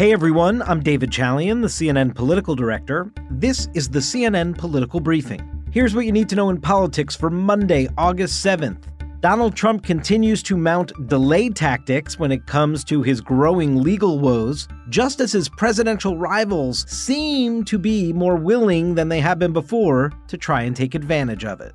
[0.00, 3.12] Hey everyone, I'm David Chalian, the CNN political director.
[3.30, 5.62] This is the CNN political briefing.
[5.72, 8.84] Here's what you need to know in politics for Monday, August 7th.
[9.20, 14.66] Donald Trump continues to mount delay tactics when it comes to his growing legal woes,
[14.88, 20.14] just as his presidential rivals seem to be more willing than they have been before
[20.28, 21.74] to try and take advantage of it.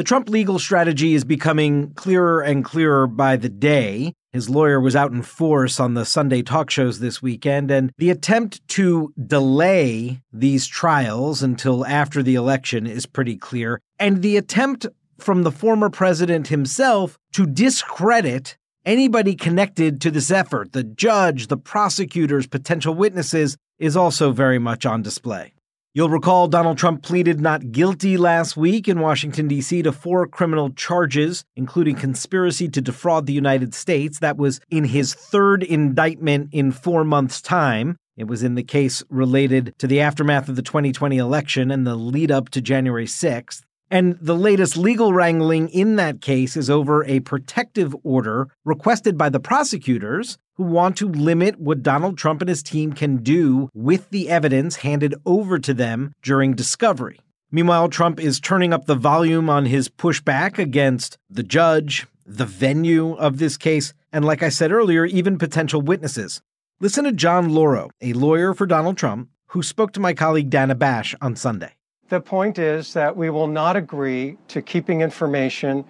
[0.00, 4.14] The Trump legal strategy is becoming clearer and clearer by the day.
[4.32, 8.08] His lawyer was out in force on the Sunday talk shows this weekend, and the
[8.08, 13.78] attempt to delay these trials until after the election is pretty clear.
[13.98, 14.86] And the attempt
[15.18, 21.58] from the former president himself to discredit anybody connected to this effort, the judge, the
[21.58, 25.52] prosecutors, potential witnesses, is also very much on display.
[25.92, 29.82] You'll recall Donald Trump pleaded not guilty last week in Washington, D.C.
[29.82, 34.20] to four criminal charges, including conspiracy to defraud the United States.
[34.20, 37.96] That was in his third indictment in four months' time.
[38.16, 41.96] It was in the case related to the aftermath of the 2020 election and the
[41.96, 43.62] lead up to January 6th.
[43.90, 49.30] And the latest legal wrangling in that case is over a protective order requested by
[49.30, 54.10] the prosecutors who want to limit what Donald Trump and his team can do with
[54.10, 57.18] the evidence handed over to them during discovery.
[57.50, 63.14] Meanwhile, Trump is turning up the volume on his pushback against the judge, the venue
[63.14, 66.42] of this case, and like I said earlier, even potential witnesses.
[66.78, 70.76] Listen to John Lauro, a lawyer for Donald Trump, who spoke to my colleague Dana
[70.76, 71.72] Bash on Sunday.
[72.10, 75.84] The point is that we will not agree to keeping information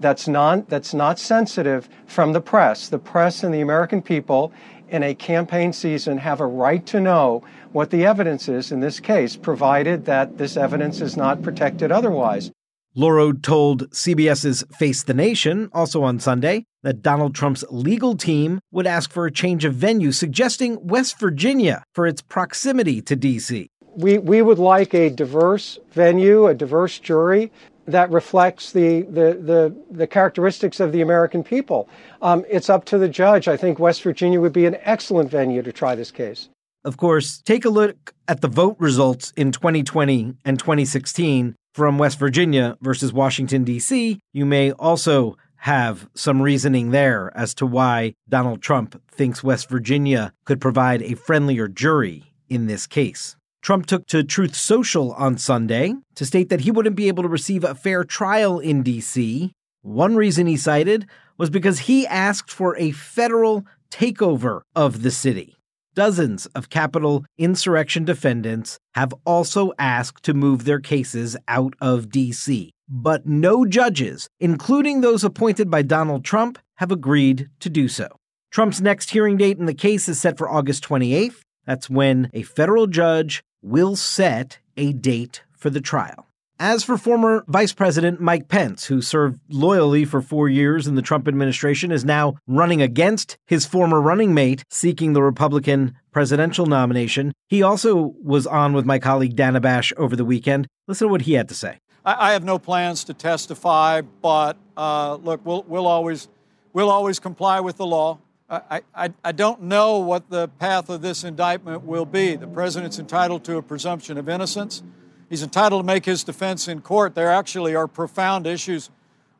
[0.00, 2.88] that's non that's not sensitive from the press.
[2.88, 4.52] The press and the American people
[4.88, 8.98] in a campaign season have a right to know what the evidence is in this
[8.98, 12.50] case, provided that this evidence is not protected otherwise.
[12.96, 18.88] Lauro told CBS's Face the Nation, also on Sunday, that Donald Trump's legal team would
[18.88, 24.18] ask for a change of venue, suggesting West Virginia for its proximity to D.C we,
[24.18, 27.50] we would like a diverse venue, a diverse jury
[27.86, 31.88] that reflects the, the, the, the characteristics of the American people.
[32.22, 33.48] Um, it's up to the judge.
[33.48, 36.48] I think West Virginia would be an excellent venue to try this case.
[36.84, 42.18] Of course, take a look at the vote results in 2020 and 2016 from West
[42.18, 44.18] Virginia versus Washington, D.C.
[44.32, 50.32] You may also have some reasoning there as to why Donald Trump thinks West Virginia
[50.46, 53.36] could provide a friendlier jury in this case.
[53.62, 57.28] Trump took to Truth Social on Sunday to state that he wouldn't be able to
[57.28, 59.52] receive a fair trial in D.C.
[59.82, 61.06] One reason he cited
[61.36, 65.56] was because he asked for a federal takeover of the city.
[65.94, 72.72] Dozens of Capitol insurrection defendants have also asked to move their cases out of D.C.,
[72.88, 78.08] but no judges, including those appointed by Donald Trump, have agreed to do so.
[78.50, 81.40] Trump's next hearing date in the case is set for August 28th.
[81.66, 86.26] That's when a federal judge will set a date for the trial.
[86.62, 91.00] As for former Vice President Mike Pence, who served loyally for four years in the
[91.00, 97.32] Trump administration, is now running against his former running mate seeking the Republican presidential nomination.
[97.48, 100.66] He also was on with my colleague Dana Bash over the weekend.
[100.86, 101.78] Listen to what he had to say.
[102.04, 106.28] I, have no plans to testify, but uh, look, we'll, we'll always
[106.72, 108.18] we'll always comply with the law.
[108.50, 112.34] I, I, I, don't know what the path of this indictment will be.
[112.34, 114.82] The president's entitled to a presumption of innocence.
[115.28, 117.14] He's entitled to make his defense in court.
[117.14, 118.90] There actually are profound issues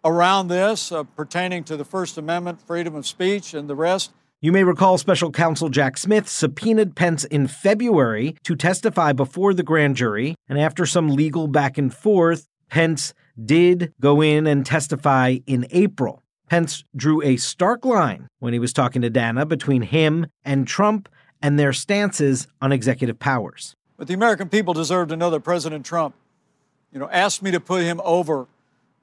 [0.05, 4.13] around this uh, pertaining to the First Amendment, freedom of speech, and the rest.
[4.41, 9.65] You may recall special counsel Jack Smith subpoenaed Pence in February to testify before the
[9.65, 13.13] grand jury, and after some legal back and forth, Pence
[13.45, 16.23] did go in and testify in April.
[16.51, 21.09] Pence drew a stark line when he was talking to Dana between him and Trump
[21.41, 23.77] and their stances on executive powers.
[23.97, 26.17] But the American people deserve to know that President Trump,
[26.93, 28.49] you know, asked me to put him over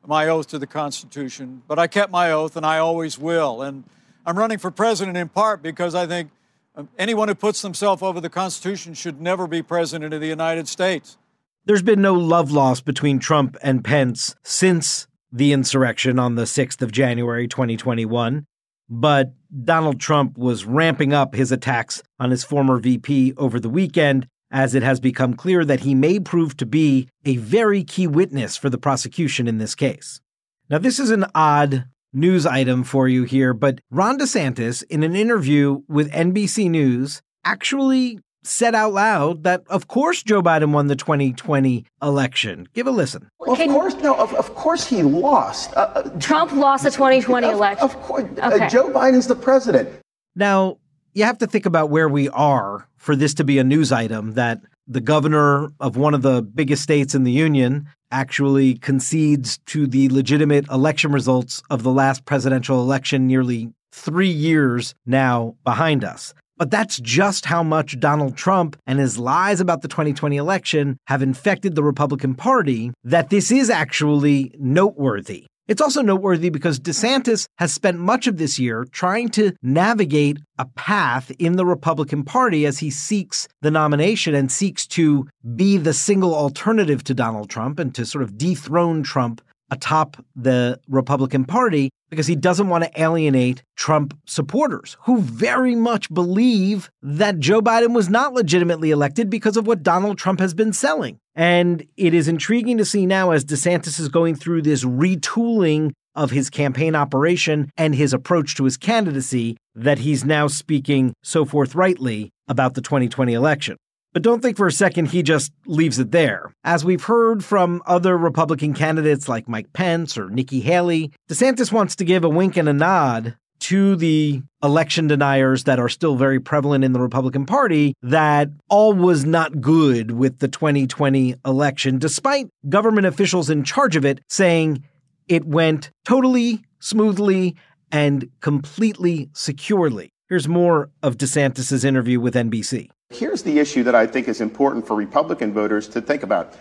[0.06, 3.62] my oath to the Constitution, but I kept my oath and I always will.
[3.62, 3.86] And
[4.26, 6.32] I'm running for president in part because I think
[6.76, 10.68] um, anyone who puts themselves over the Constitution should never be president of the United
[10.68, 11.18] States.
[11.66, 16.82] There's been no love lost between Trump and Pence since the insurrection on the 6th
[16.82, 18.46] of January 2021,
[18.90, 19.34] but
[19.64, 24.74] Donald Trump was ramping up his attacks on his former VP over the weekend as
[24.74, 28.70] it has become clear that he may prove to be a very key witness for
[28.70, 30.22] the prosecution in this case.
[30.70, 35.16] Now, this is an odd news item for you here, but Ron DeSantis, in an
[35.16, 40.96] interview with NBC News, actually said out loud that, of course, Joe Biden won the
[40.96, 42.68] 2020 election.
[42.74, 43.30] Give a listen.
[43.40, 45.74] Well, of course, no, of, of course he lost.
[45.76, 47.84] Uh, uh Trump lost the 2020 of, election.
[47.84, 48.24] Of course.
[48.42, 48.66] Uh, okay.
[48.66, 49.90] Uh, Joe Biden's the president.
[50.36, 50.78] Now,
[51.14, 54.34] you have to think about where we are for this to be a news item
[54.34, 59.86] that the governor of one of the biggest states in the union actually concedes to
[59.88, 66.34] the legitimate election results of the last presidential election nearly three years now behind us.
[66.58, 71.22] But that's just how much Donald Trump and his lies about the 2020 election have
[71.22, 75.46] infected the Republican Party that this is actually noteworthy.
[75.68, 80.66] It's also noteworthy because DeSantis has spent much of this year trying to navigate a
[80.66, 85.94] path in the Republican Party as he seeks the nomination and seeks to be the
[85.94, 91.90] single alternative to Donald Trump and to sort of dethrone Trump atop the Republican Party
[92.10, 97.94] because he doesn't want to alienate Trump supporters who very much believe that Joe Biden
[97.94, 101.20] was not legitimately elected because of what Donald Trump has been selling.
[101.36, 106.32] And it is intriguing to see now as DeSantis is going through this retooling of
[106.32, 112.32] his campaign operation and his approach to his candidacy that he's now speaking so forthrightly
[112.48, 113.78] about the 2020 election.
[114.18, 116.52] But don't think for a second he just leaves it there.
[116.64, 121.96] As we've heard from other Republican candidates like Mike Pence or Nikki Haley, DeSantis wants
[121.98, 126.40] to give a wink and a nod to the election deniers that are still very
[126.40, 132.48] prevalent in the Republican Party that all was not good with the 2020 election, despite
[132.68, 134.84] government officials in charge of it saying
[135.28, 137.56] it went totally smoothly
[137.92, 140.10] and completely securely.
[140.28, 142.90] Here's more of DeSantis' interview with NBC.
[143.10, 146.54] Here's the issue that I think is important for Republican voters to think about.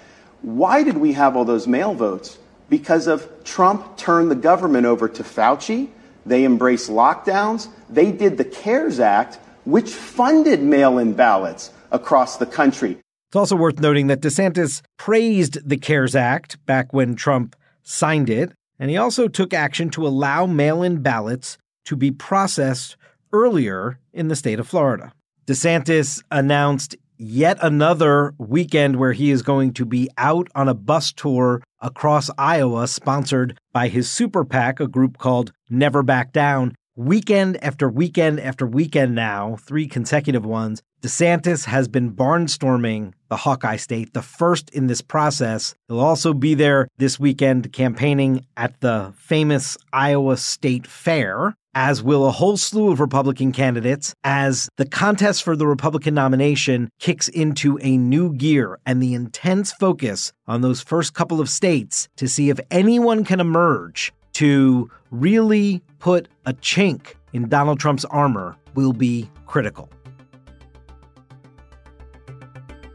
[0.43, 2.39] Why did we have all those mail votes?
[2.71, 5.89] Because of Trump turned the government over to Fauci.
[6.25, 7.69] They embraced lockdowns.
[7.91, 12.99] They did the CARES Act, which funded mail in ballots across the country.
[13.29, 18.53] It's also worth noting that DeSantis praised the CARES Act back when Trump signed it,
[18.79, 22.97] and he also took action to allow mail in ballots to be processed
[23.33, 25.13] earlier in the state of Florida.
[25.47, 31.13] DeSantis announced yet another weekend where he is going to be out on a bus
[31.13, 36.75] tour across Iowa, sponsored by his super PAC, a group called Never Back Down.
[36.99, 43.77] Weekend after weekend after weekend now, three consecutive ones, DeSantis has been barnstorming the Hawkeye
[43.77, 45.75] state, the first in this process.
[45.89, 52.27] He'll also be there this weekend campaigning at the famous Iowa State Fair as will
[52.27, 57.79] a whole slew of Republican candidates, as the contest for the Republican nomination kicks into
[57.83, 62.49] a new gear and the intense focus on those first couple of states to see
[62.49, 69.31] if anyone can emerge to really put a chink in Donald Trump's armor will be
[69.47, 69.89] critical.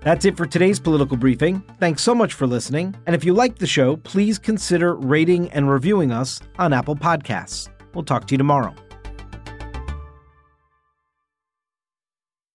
[0.01, 1.63] That's it for today's political briefing.
[1.79, 2.95] Thanks so much for listening.
[3.07, 7.69] And if you like the show, please consider rating and reviewing us on Apple Podcasts.
[7.95, 8.75] We'll talk to you tomorrow.